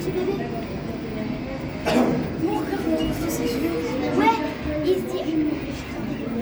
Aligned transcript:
to 0.00 0.10
the 0.10 0.39